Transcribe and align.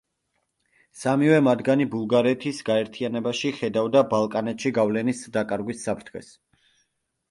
სამივე 1.01 1.35
მათგანი 1.47 1.87
ბულგარეთის 1.97 2.63
გაერთიანებაში 2.71 3.55
ხედავდა 3.61 4.05
ბალკანეთში 4.17 4.77
გავლენის 4.83 5.27
დაკარგვის 5.41 5.91
საფრთხეს. 5.91 6.39